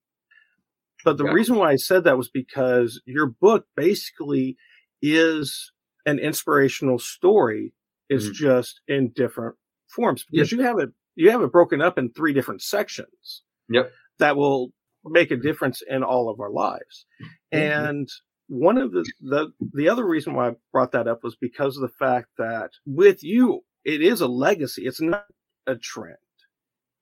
[1.06, 1.32] But the Yeah.
[1.34, 4.58] reason why I said that was because your book basically
[5.02, 5.72] is
[6.06, 7.74] an inspirational story.
[8.10, 8.34] It's Mhm.
[8.34, 9.56] just in different
[9.90, 13.44] forms because you have it you have it broken up in three different sections.
[13.70, 13.92] Yep.
[14.20, 14.72] That will
[15.04, 17.06] make a difference in all of our lives.
[17.22, 17.30] Mhm.
[17.52, 18.10] And
[18.48, 21.82] one of the, the the other reason why I brought that up was because of
[21.82, 24.86] the fact that with you, it is a legacy.
[24.86, 25.26] It's not
[25.66, 26.18] a trend.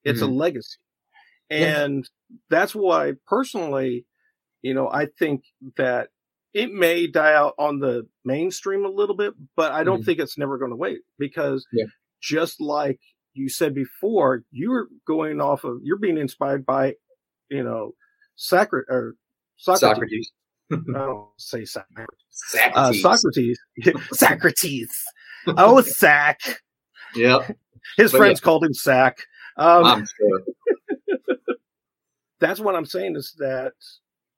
[0.06, 0.78] It's a legacy.
[1.50, 1.84] Yeah.
[1.84, 2.10] And
[2.50, 4.06] that's why personally,
[4.62, 5.44] you know, I think
[5.78, 6.10] that
[6.54, 10.06] it may die out on the mainstream a little bit, but I don't Mhm.
[10.06, 11.86] think it's never going to wait because Yeah.
[12.22, 13.00] just like
[13.34, 16.96] you said before, you're going off of, you're being inspired by,
[17.50, 17.94] you know,
[18.36, 19.16] Socrates or
[19.58, 19.82] Socrates.
[19.90, 20.32] Socrates.
[20.72, 22.08] I don't say Socrates.
[22.30, 22.76] Socrates.
[22.76, 23.60] Uh, Socrates.
[24.14, 25.04] Socrates.
[25.48, 26.40] Oh, Sack.
[27.16, 27.58] Yep.
[27.98, 29.20] His But friends called him Sack.
[29.58, 30.42] Um, I'm sure.
[32.40, 33.74] that's what I'm saying is that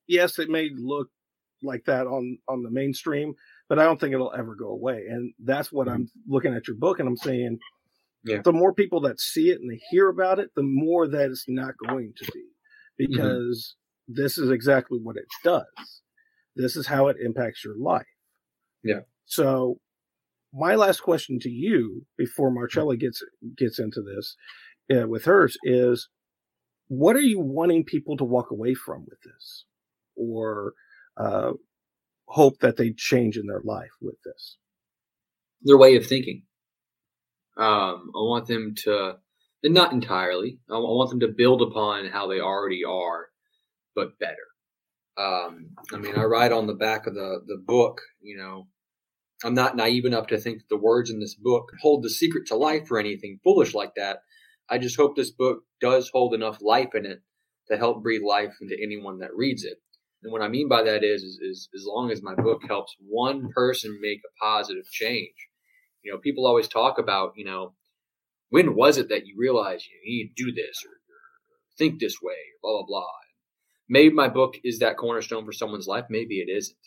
[0.08, 1.10] yes, it may look
[1.64, 3.34] like that on on the mainstream,
[3.70, 5.06] but I don't think it'll ever go away.
[5.10, 7.60] And that's what I'm looking at your book and I'm saying,
[8.24, 8.42] Yeah.
[8.44, 11.46] the more people that see it and they hear about it, the more that it's
[11.48, 12.44] not going to be
[12.98, 13.76] because
[14.08, 15.66] this is exactly what it does.
[16.56, 18.06] This is how it impacts your life.
[18.84, 19.02] Yeah.
[19.26, 19.80] So
[20.54, 23.22] my last question to you before Marcella gets
[23.58, 24.36] gets into this
[24.96, 26.10] uh, with hers is
[26.88, 29.66] what are you wanting people to walk away from with this
[30.16, 30.74] or
[31.18, 31.52] uh,
[32.28, 34.58] hope that they change in their life with this
[35.62, 36.44] their way of thinking.
[37.58, 39.16] Um, I want them to,
[39.64, 40.60] and not entirely.
[40.70, 43.28] I, I want them to build upon how they already are,
[43.96, 44.36] but better.
[45.18, 48.02] Um, I mean, I write on the back of the the book.
[48.22, 48.68] You know,
[49.44, 52.48] I'm not naive enough to think that the words in this book hold the secret
[52.48, 54.20] to life or anything foolish like that.
[54.70, 57.22] I just hope this book does hold enough life in it
[57.70, 59.78] to help breathe life into anyone that reads it.
[60.24, 62.96] And what I mean by that is, is, is as long as my book helps
[63.00, 65.36] one person make a positive change.
[66.04, 67.76] You know, people always talk about, you know,
[68.50, 71.22] when was it that you realized you need to do this or, or
[71.78, 73.08] think this way or blah, blah, blah.
[73.90, 76.06] Maybe my book is that cornerstone for someone's life.
[76.10, 76.78] Maybe it isn't.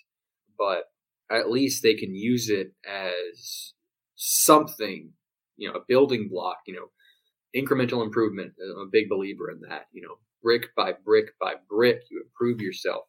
[0.58, 0.84] But
[1.30, 3.72] at least they can use it as
[4.16, 5.12] something,
[5.56, 6.90] you know, a building block, you know,
[7.54, 8.52] incremental improvement.
[8.62, 9.86] I'm a big believer in that.
[9.92, 13.04] You know, brick by brick by brick, you improve yourself.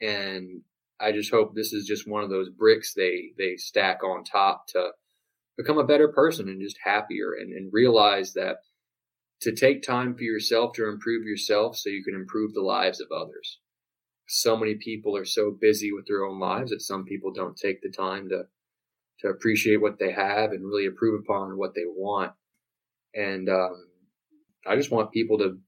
[0.00, 0.62] And
[1.00, 4.66] I just hope this is just one of those bricks they they stack on top
[4.68, 4.90] to
[5.56, 8.56] become a better person and just happier and, and realize that
[9.40, 13.08] to take time for yourself to improve yourself so you can improve the lives of
[13.10, 13.58] others.
[14.26, 17.82] So many people are so busy with their own lives that some people don't take
[17.82, 18.44] the time to
[19.20, 22.32] to appreciate what they have and really improve upon what they want.
[23.14, 23.86] And um,
[24.66, 25.58] I just want people to,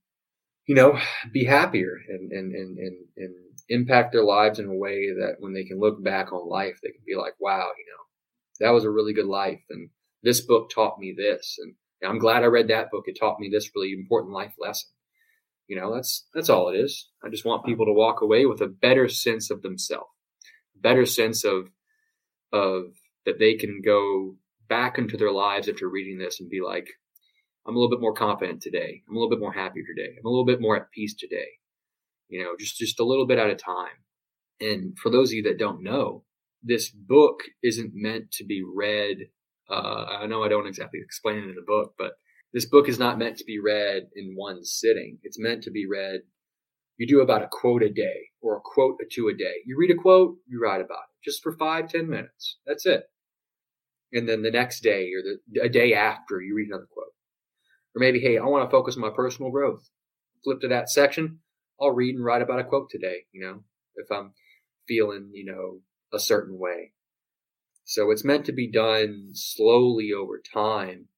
[0.66, 0.98] you know,
[1.32, 3.34] be happier and and, and, and, and
[3.68, 6.90] impact their lives in a way that when they can look back on life, they
[6.90, 9.60] can be like, wow, you know, that was a really good life.
[9.70, 9.90] And
[10.22, 11.58] this book taught me this.
[11.60, 11.74] And
[12.08, 13.04] I'm glad I read that book.
[13.06, 14.90] It taught me this really important life lesson.
[15.66, 17.08] You know, that's, that's all it is.
[17.24, 20.10] I just want people to walk away with a better sense of themselves,
[20.76, 21.70] better sense of,
[22.52, 22.84] of
[23.24, 24.36] that they can go
[24.68, 26.88] back into their lives after reading this and be like,
[27.66, 29.02] I'm a little bit more confident today.
[29.08, 30.14] I'm a little bit more happy today.
[30.18, 31.48] I'm a little bit more at peace today.
[32.28, 33.96] You know, just, just a little bit at a time.
[34.60, 36.24] And for those of you that don't know,
[36.62, 39.28] this book isn't meant to be read.
[39.70, 42.12] Uh, I know I don't exactly explain it in the book, but
[42.54, 45.18] this book is not meant to be read in one sitting.
[45.24, 46.20] It's meant to be read.
[46.96, 49.56] You do about a quote a day or a quote or two a day.
[49.66, 52.58] You read a quote, you write about it just for five, ten minutes.
[52.64, 53.02] That's it.
[54.12, 57.06] And then the next day or the a day after, you read another quote.
[57.96, 59.90] Or maybe, hey, I want to focus on my personal growth.
[60.44, 61.40] Flip to that section.
[61.80, 63.64] I'll read and write about a quote today, you know,
[63.96, 64.32] if I'm
[64.86, 65.80] feeling, you know,
[66.12, 66.92] a certain way.
[67.84, 71.08] So it's meant to be done slowly over time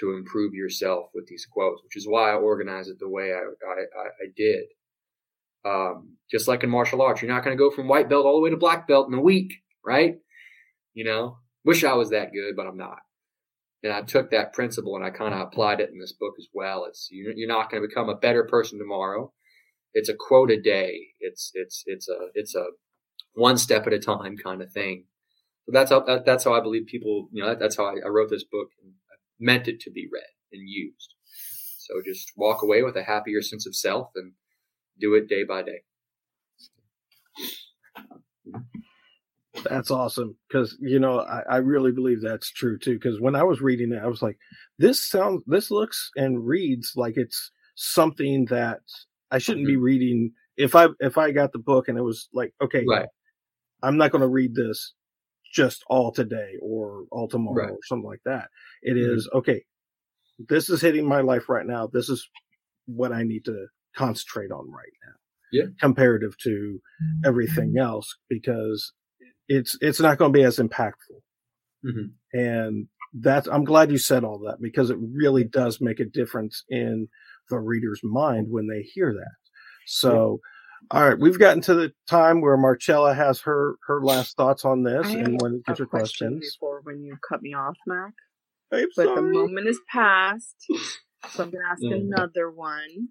[0.00, 3.38] to improve yourself with these quotes, which is why I organize it the way I,
[3.38, 4.64] I, I did.
[5.64, 8.36] Um, just like in martial arts, you're not going to go from white belt all
[8.36, 10.16] the way to black belt in a week, right?
[10.94, 12.98] You know, wish I was that good, but I'm not.
[13.82, 16.48] And I took that principle and I kind of applied it in this book as
[16.52, 16.84] well.
[16.84, 19.32] It's you're not going to become a better person tomorrow.
[19.94, 20.98] It's a quote a day.
[21.20, 22.66] It's it's it's a it's a
[23.34, 25.04] one step at a time kind of thing.
[25.64, 27.28] So that's how that's how I believe people.
[27.30, 28.68] You know, that's how I, wrote this book
[29.40, 30.22] meant it to be read
[30.52, 31.14] and used.
[31.78, 34.32] So just walk away with a happier sense of self and
[35.00, 35.82] do it day by day.
[39.64, 42.94] That's awesome because you know I, I, really believe that's true too.
[42.94, 44.38] Because when I was reading it, I was like,
[44.78, 48.80] "This sounds, this looks and reads like it's something that
[49.32, 49.74] I shouldn't mm-hmm.
[49.74, 53.08] be reading." If I if I got the book and it was like, "Okay, right.
[53.82, 54.94] I'm not going to read this
[55.52, 57.70] just all today or all tomorrow right.
[57.70, 58.48] or something like that."
[58.82, 59.16] It mm-hmm.
[59.16, 59.62] is okay.
[60.48, 61.88] This is hitting my life right now.
[61.92, 62.28] This is
[62.86, 65.14] what I need to concentrate on right now.
[65.50, 65.64] Yeah.
[65.80, 66.80] Comparative to
[67.24, 68.92] everything else because
[69.48, 71.20] it's it's not going to be as impactful.
[71.84, 72.38] Mm-hmm.
[72.38, 76.64] And that's I'm glad you said all that because it really does make a difference
[76.68, 77.08] in
[77.48, 79.36] the reader's mind when they hear that.
[79.86, 80.40] So,
[80.90, 84.82] all right, we've gotten to the time where Marcella has her her last thoughts on
[84.84, 86.56] this I and when get your question questions.
[86.58, 88.12] Before when you cut me off, Mac.
[88.72, 89.16] I'm but sorry.
[89.16, 91.92] the moment is past, so I'm going to ask Mm.
[91.92, 93.08] another one.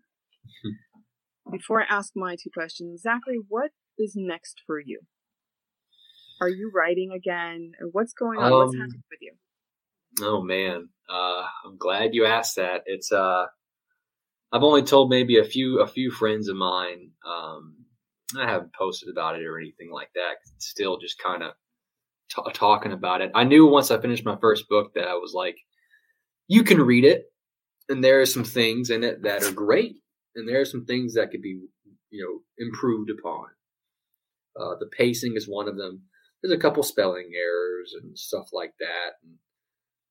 [1.52, 5.02] Before I ask my two questions, Zachary, what is next for you?
[6.42, 7.74] Are you writing again?
[7.82, 8.52] Or what's going on?
[8.52, 9.34] what's Um, happening with you?
[10.22, 12.84] Oh man, uh, I'm glad you asked that.
[12.88, 13.46] It's uh,
[14.52, 17.12] I've only told maybe a few a few friends of mine.
[17.28, 17.76] Um,
[18.38, 20.36] I haven't posted about it or anything like that.
[20.58, 21.54] Still just kind of
[22.30, 23.32] t- talking about it.
[23.36, 25.58] I knew once I finished my first book that I was like,
[26.48, 27.26] you can read it,
[27.90, 29.98] and there are some things in it that are great,
[30.36, 31.60] and there are some things that could be,
[32.10, 33.48] you know, improved upon.
[34.60, 36.02] Uh, the pacing is one of them.
[36.42, 39.12] There's a couple spelling errors and stuff like that.
[39.24, 39.34] And,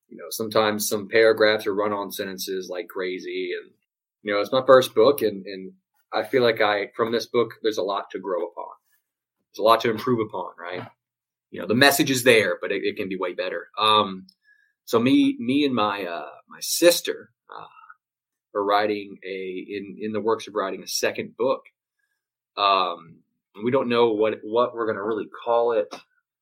[0.07, 3.51] you know, sometimes some paragraphs are run on sentences like crazy.
[3.61, 3.71] And,
[4.27, 5.71] you know, it's my first book, and, and
[6.13, 8.73] I feel like I, from this book, there's a lot to grow upon.
[9.49, 10.85] There's a lot to improve upon, right?
[11.49, 13.69] You know, the message is there, but it, it can be way better.
[13.79, 14.27] Um,
[14.83, 20.19] so me, me and my, uh, my sister, uh, are writing a, in, in the
[20.19, 21.61] works of writing a second book.
[22.57, 23.19] Um,
[23.63, 25.87] we don't know what, what we're to really call it.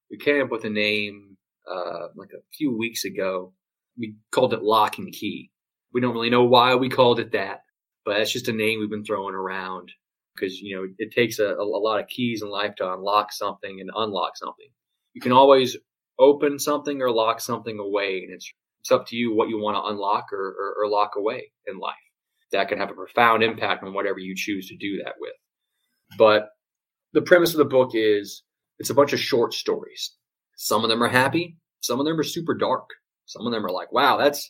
[0.09, 1.37] We came up with a name,
[1.69, 3.53] uh, like a few weeks ago.
[3.95, 5.51] We called it Lock and Key.
[5.93, 7.61] We don't really know why we called it that,
[8.05, 9.91] but that's just a name we've been throwing around
[10.35, 13.79] because, you know, it takes a, a lot of keys in life to unlock something
[13.79, 14.67] and unlock something.
[15.13, 15.77] You can always
[16.19, 19.75] open something or lock something away, and it's it's up to you what you want
[19.77, 21.95] to unlock or, or, or lock away in life.
[22.51, 25.33] That can have a profound impact on whatever you choose to do that with.
[26.17, 26.49] But
[27.13, 28.43] the premise of the book is
[28.77, 30.13] it's a bunch of short stories.
[30.57, 32.89] Some of them are happy, some of them are super dark.
[33.25, 34.49] Some of them are like, wow, that's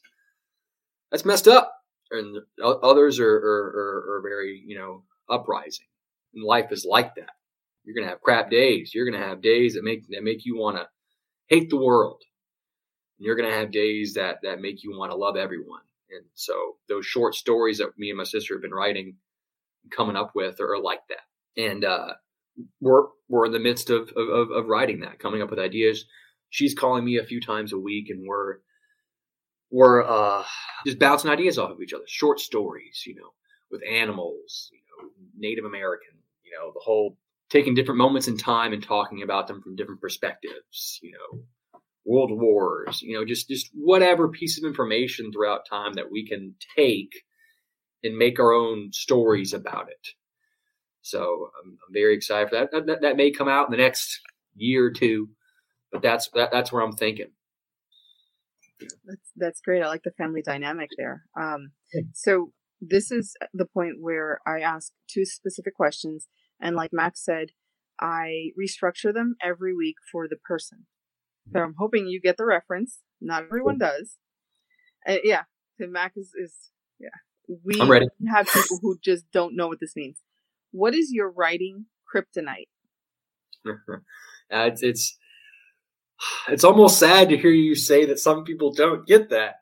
[1.11, 1.74] that's messed up.
[2.11, 5.87] And others are, are, are, are very, you know, uprising.
[6.33, 7.31] And life is like that.
[7.83, 8.91] You're gonna have crap days.
[8.93, 10.87] You're gonna have days that make that make you wanna
[11.47, 12.21] hate the world.
[13.17, 15.81] And you're gonna have days that that make you want to love everyone.
[16.09, 19.17] And so those short stories that me and my sister have been writing,
[19.91, 21.61] coming up with, are, like that.
[21.61, 22.13] And uh,
[22.79, 26.05] we're we're in the midst of, of of writing that, coming up with ideas.
[26.49, 28.57] She's calling me a few times a week, and we're
[29.75, 30.41] we're uh,
[30.87, 32.05] just bouncing ideas off of each other.
[32.07, 33.31] Short stories, you know,
[33.69, 37.17] with animals, you know, Native American, you know, the whole
[37.49, 41.41] taking different moments in time and talking about them from different perspectives, you know,
[42.05, 46.55] world wars, you know, just just whatever piece of information throughout time that we can
[46.77, 47.11] take
[48.01, 50.07] and make our own stories about it.
[51.01, 52.85] So I'm, I'm very excited for that.
[52.87, 53.01] that.
[53.01, 53.17] that.
[53.17, 54.21] may come out in the next
[54.55, 55.27] year or two,
[55.91, 57.31] but that's that, that's where I'm thinking.
[58.79, 59.81] That's that's great.
[59.81, 61.23] I like the family dynamic there.
[61.39, 61.71] Um,
[62.13, 66.27] so this is the point where I ask two specific questions,
[66.59, 67.49] and like Max said,
[67.99, 70.85] I restructure them every week for the person.
[71.53, 72.99] So I'm hoping you get the reference.
[73.21, 74.17] Not everyone does.
[75.07, 75.43] Uh, yeah,
[75.79, 76.53] so Max is, is
[76.99, 77.09] yeah.
[77.63, 80.19] We have people who just don't know what this means.
[80.71, 82.69] What is your writing kryptonite?
[83.67, 83.99] uh,
[84.49, 85.17] it's, it's
[86.49, 89.55] it's almost sad to hear you say that some people don't get that.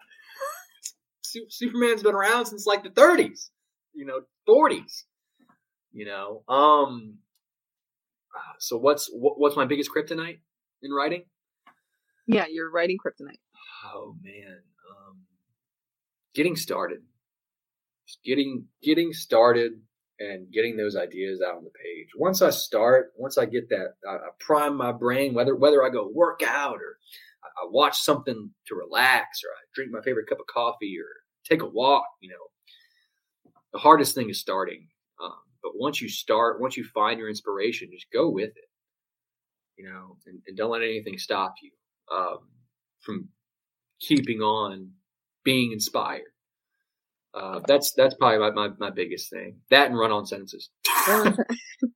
[1.49, 3.49] Superman's been around since like the 30s,
[3.93, 5.03] you know, 40s.
[5.91, 7.17] You know, um.
[8.59, 10.39] So what's what's my biggest kryptonite
[10.81, 11.25] in writing?
[12.27, 13.39] Yeah, you're writing kryptonite.
[13.85, 15.17] Oh man, um,
[16.33, 16.99] getting started,
[18.07, 19.73] Just getting getting started,
[20.31, 22.07] and getting those ideas out on the page.
[22.15, 25.33] Once I start, once I get that, I, I prime my brain.
[25.33, 26.97] Whether whether I go work out or
[27.43, 31.09] I, I watch something to relax, or I drink my favorite cup of coffee, or
[31.49, 32.05] take a walk.
[32.21, 34.87] You know, the hardest thing is starting.
[35.23, 38.69] Um, but once you start, once you find your inspiration, just go with it.
[39.77, 41.71] You know, and, and don't let anything stop you
[42.15, 42.39] um,
[43.01, 43.29] from
[43.99, 44.91] keeping on
[45.43, 46.32] being inspired.
[47.33, 49.57] Uh, that's that's probably my, my, my, biggest thing.
[49.71, 50.69] That and run on sentences.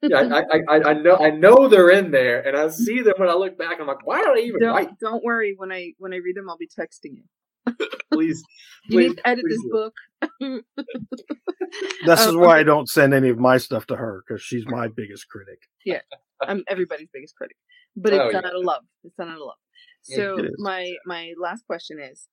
[0.01, 3.29] yeah, I, I, I, know I know they're in there, and I see them when
[3.29, 3.77] I look back.
[3.79, 4.89] I'm like, why don't I even don't, write?
[4.99, 5.53] Don't worry.
[5.55, 7.23] When I when I read them, I'll be texting you.
[8.11, 8.41] please,
[8.85, 9.93] you please, need to edit this book.
[10.41, 10.61] this
[12.07, 12.59] Oh, is why okay.
[12.59, 15.59] I don't send any of my stuff to her because she's my biggest critic.
[15.85, 16.01] Yeah,
[16.41, 17.57] I'm everybody's biggest critic,
[17.95, 18.49] but it's Oh, done yeah.
[18.49, 18.83] out of love.
[19.03, 19.57] It's done out of love.
[20.01, 22.27] So my my last question is,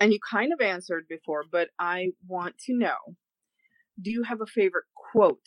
[0.00, 3.16] and you kind of answered before, but I want to know:
[4.00, 5.46] Do you have a favorite quote?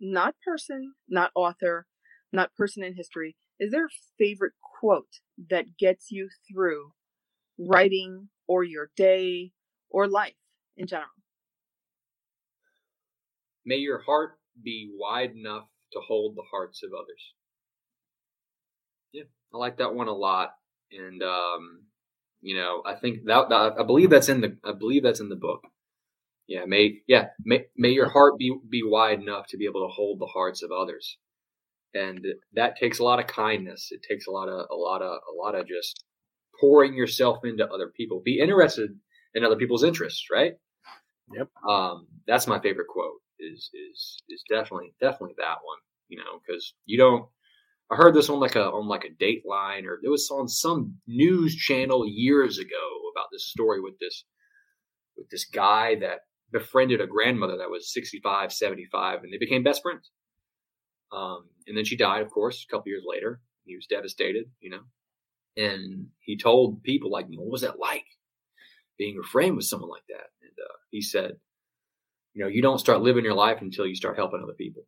[0.00, 1.86] Not person, not author,
[2.32, 3.36] not person in history.
[3.58, 5.20] Is there a favorite quote
[5.50, 6.92] that gets you through
[7.58, 9.52] writing or your day
[9.90, 10.34] or life
[10.76, 11.08] in general?
[13.64, 17.34] May your heart be wide enough to hold the hearts of others.
[19.12, 20.50] Yeah, I like that one a lot,
[20.92, 21.82] and um,
[22.40, 25.28] you know, I think that, that I believe that's in the I believe that's in
[25.28, 25.62] the book.
[26.46, 29.92] Yeah, may yeah may may your heart be be wide enough to be able to
[29.92, 31.18] hold the hearts of others,
[31.94, 32.24] and
[32.54, 33.88] that takes a lot of kindness.
[33.90, 36.04] It takes a lot of a lot of a lot of just
[36.60, 38.22] pouring yourself into other people.
[38.24, 38.90] Be interested
[39.34, 40.54] in other people's interests, right?
[41.34, 41.48] Yep.
[41.68, 43.20] Um, that's my favorite quote.
[43.38, 45.78] Is is is definitely definitely that one.
[46.08, 47.28] You know, because you don't
[47.90, 50.96] I heard this on like a on like a Dateline or it was on some
[51.06, 54.24] news channel years ago about this story with this
[55.16, 56.20] with this guy that
[56.52, 60.10] befriended a grandmother that was 65, 75, and they became best friends.
[61.12, 63.40] Um, and then she died, of course, a couple years later.
[63.64, 64.80] He was devastated, you know.
[65.56, 68.04] And he told people, like, what was that like
[68.96, 70.28] being a friend with someone like that?
[70.40, 71.32] And uh, he said,
[72.34, 74.84] you know, you don't start living your life until you start helping other people.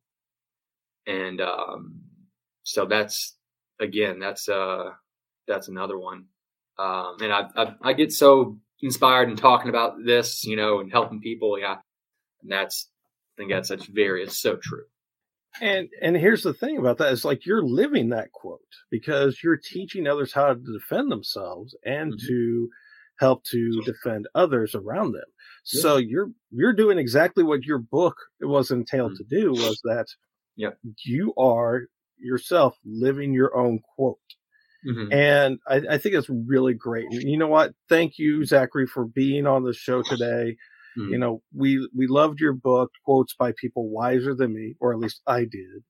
[1.07, 2.01] And um,
[2.63, 3.37] so that's
[3.81, 4.91] again, that's uh,
[5.47, 6.27] that's another one.
[6.79, 10.91] Um, and I, I I get so inspired in talking about this, you know, and
[10.91, 11.59] helping people.
[11.59, 11.77] Yeah,
[12.43, 12.89] and that's
[13.37, 14.85] I think that's such very it's so true.
[15.61, 19.59] And and here's the thing about that is like you're living that quote because you're
[19.59, 22.27] teaching others how to defend themselves and mm-hmm.
[22.27, 22.69] to
[23.19, 25.25] help to defend others around them.
[25.73, 25.83] Yeah.
[25.83, 29.29] So you're you're doing exactly what your book was entailed mm-hmm.
[29.29, 30.07] to do was that
[30.57, 30.79] yep.
[31.05, 31.83] you are
[32.21, 34.19] yourself living your own quote.
[34.87, 35.13] Mm-hmm.
[35.13, 37.07] And I, I, think it's really great.
[37.11, 37.75] And you know what?
[37.89, 40.57] Thank you, Zachary, for being on the show today.
[40.99, 41.13] Mm-hmm.
[41.13, 44.99] You know, we we loved your book, quotes by people wiser than me, or at
[44.99, 45.85] least I did.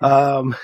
[0.00, 0.56] Um,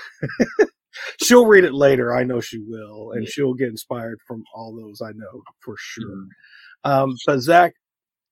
[1.21, 2.15] she'll read it later.
[2.15, 3.29] I know she will, and yeah.
[3.31, 5.01] she'll get inspired from all those.
[5.01, 6.09] I know for sure.
[6.09, 6.91] Mm-hmm.
[6.91, 7.73] Um, but Zach,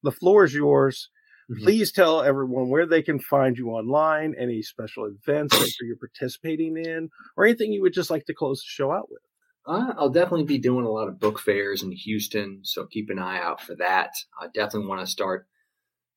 [0.04, 1.10] the floor is yours.
[1.50, 1.64] Mm-hmm.
[1.64, 6.78] Please tell everyone where they can find you online, any special events that you're participating
[6.78, 9.22] in, or anything you would just like to close the show out with.
[9.68, 13.20] Uh, I'll definitely be doing a lot of book fairs in Houston, so keep an
[13.20, 14.12] eye out for that.
[14.40, 15.48] I definitely want to start,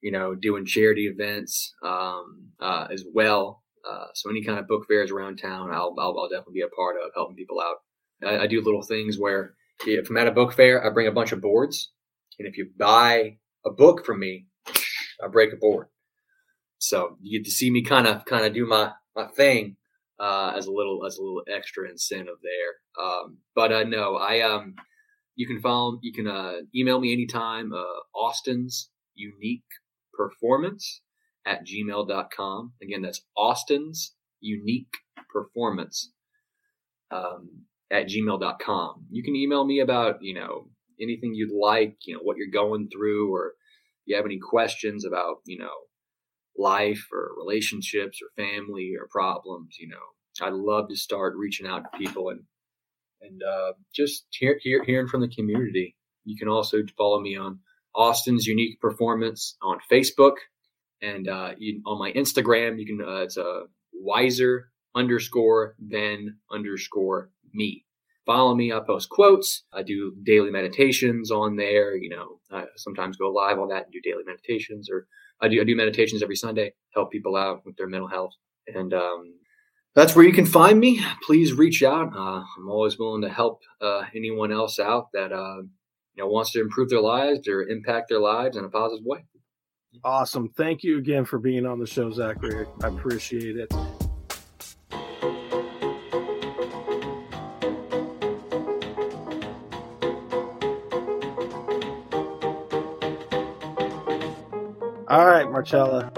[0.03, 3.63] you know, doing charity events um, uh, as well.
[3.89, 6.69] Uh, so any kind of book fairs around town, I'll, I'll, I'll definitely be a
[6.69, 7.77] part of helping people out.
[8.23, 9.55] I, I, do little things where
[9.87, 11.93] if I'm at a book fair, I bring a bunch of boards,
[12.39, 14.47] and if you buy a book from me,
[15.23, 15.89] I break a board.
[16.79, 19.77] So you get to see me kind of kind of do my my thing
[20.21, 23.05] uh, as a little as a little extra incentive there.
[23.05, 24.75] Um, but uh, no, I um,
[25.35, 27.73] you can follow you can uh, email me anytime.
[27.73, 29.65] Uh, Austin's unique
[30.15, 31.03] performance
[31.47, 32.73] at gmail.com.
[32.83, 34.93] Again, that's Austin's unique
[35.33, 36.13] performance
[37.11, 39.07] um, at gmail.com.
[39.11, 40.69] You can email me about you know
[41.01, 43.55] anything you'd like, you know what you're going through, or
[44.09, 45.71] you have any questions about you know
[46.59, 51.85] life or relationships or family or problems, you know, I'd love to start reaching out
[51.85, 52.41] to people and
[53.21, 55.97] and uh, just hear, hear, hearing from the community.
[56.25, 57.59] You can also follow me on
[57.95, 60.35] Austin's Unique Performance on Facebook
[61.03, 62.79] and uh, you, on my Instagram.
[62.79, 63.61] You can uh, it's a uh,
[63.93, 67.85] wiser underscore than underscore me.
[68.29, 68.75] Follow me.
[68.75, 69.65] I post quotes.
[69.73, 71.97] I do daily meditations on there.
[71.97, 75.07] You know, I sometimes go live on that and do daily meditations or
[75.41, 78.35] I do I do meditations every Sunday, help people out with their mental health,
[78.67, 79.35] and um,
[79.95, 81.01] that's where you can find me.
[81.25, 82.15] Please reach out.
[82.15, 86.53] Uh, I'm always willing to help uh, anyone else out that uh, you know wants
[86.53, 89.25] to improve their lives or impact their lives in a positive way.
[90.05, 90.51] Awesome.
[90.51, 92.67] Thank you again for being on the show, Zachary.
[92.83, 93.73] I appreciate it.
[105.51, 106.11] Marcella,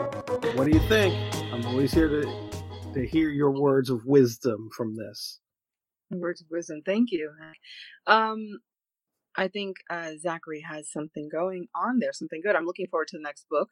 [0.54, 1.14] what do you think?
[1.52, 2.50] I'm always here to
[2.94, 5.38] to hear your words of wisdom from this.
[6.10, 6.82] Words of wisdom.
[6.84, 7.30] Thank you.
[8.08, 8.58] Um,
[9.36, 12.56] I think uh, Zachary has something going on there, something good.
[12.56, 13.68] I'm looking forward to the next book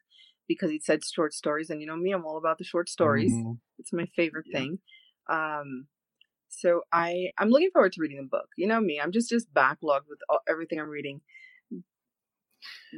[0.46, 3.32] because he said short stories, and you know me, I'm all about the short stories.
[3.32, 3.52] Mm-hmm.
[3.78, 4.58] It's my favorite yeah.
[4.58, 4.78] thing.
[5.28, 5.88] Um,
[6.48, 8.48] so I I'm looking forward to reading the book.
[8.56, 11.20] You know me, I'm just just backlogged with all, everything I'm reading.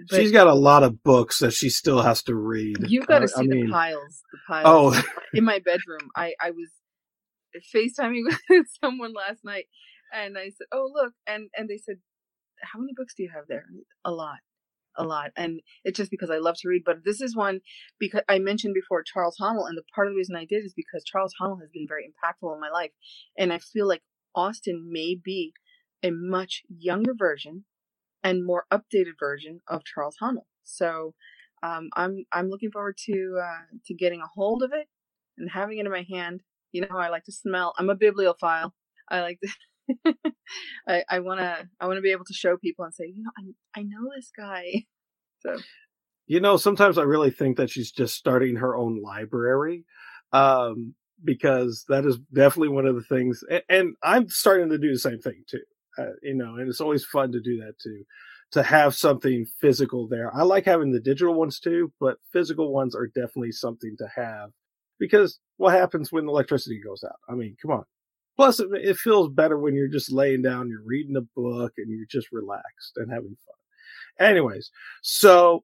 [0.09, 2.77] But She's got a lot of books that she still has to read.
[2.89, 4.23] You've got to see I the piles.
[4.33, 4.91] The oh.
[4.93, 5.05] piles.
[5.07, 6.11] Oh, in my bedroom.
[6.17, 6.71] I I was
[7.75, 9.67] FaceTiming with someone last night,
[10.13, 11.97] and I said, "Oh look," and and they said,
[12.63, 13.67] "How many books do you have there?"
[14.05, 14.39] A lot,
[14.97, 16.83] a lot, and it's just because I love to read.
[16.85, 17.61] But this is one
[17.99, 20.75] because I mentioned before Charles Haanel, and the part of the reason I did is
[20.75, 22.93] because Charles Haanel has been very impactful in my life,
[23.37, 24.03] and I feel like
[24.35, 25.53] Austin may be
[26.03, 27.65] a much younger version
[28.23, 30.45] and more updated version of Charles Haanel.
[30.64, 31.14] So
[31.62, 34.89] um, I'm I'm looking forward to uh, to getting a hold of it
[35.39, 36.43] and having it in my hand.
[36.73, 37.75] You know how I like to smell.
[37.79, 38.75] I'm a bibliophile.
[39.09, 40.14] I like to.
[40.89, 43.23] I I want to I want to be able to show people and say, you
[43.23, 44.85] know, I I know this guy.
[45.43, 45.57] So.
[46.27, 49.87] You know, sometimes I really think that she's just starting her own library.
[50.35, 50.95] Um,
[51.25, 54.99] because that is definitely one of the things and, and i'm starting to do the
[54.99, 55.61] same thing too
[55.99, 58.05] uh, you know, and it's always fun to do that too,
[58.53, 60.34] to have something physical there.
[60.34, 64.51] I like having the digital ones too, but physical ones are definitely something to have
[64.99, 67.16] because what happens when the electricity goes out?
[67.28, 67.84] I mean, come on,
[68.41, 71.91] Plus, it, it feels better when you're just laying down, you're reading a book, and
[71.91, 74.26] you're just relaxed and having fun.
[74.28, 74.70] Anyways,
[75.03, 75.62] so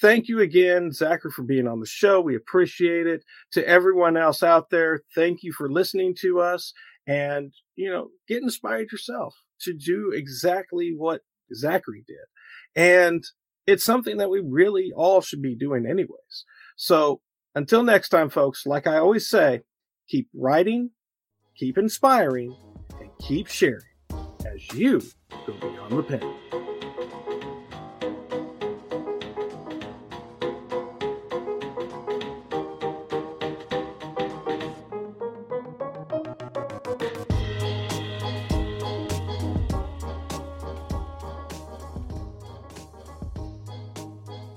[0.00, 2.20] thank you again, Zachary, for being on the show.
[2.20, 3.24] We appreciate it.
[3.52, 6.72] To everyone else out there, thank you for listening to us
[7.06, 11.22] and, you know, get inspired yourself to do exactly what
[11.54, 12.16] Zachary did.
[12.74, 13.24] And
[13.66, 16.44] it's something that we really all should be doing anyways.
[16.76, 17.20] So
[17.54, 19.62] until next time, folks, like I always say,
[20.08, 20.90] keep writing,
[21.56, 22.56] keep inspiring,
[23.00, 23.82] and keep sharing
[24.46, 25.00] as you
[25.46, 26.49] go beyond the pen.